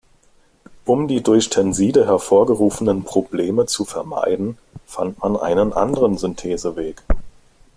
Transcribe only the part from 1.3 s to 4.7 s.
Tenside hervorgerufenen Probleme zu vermeiden,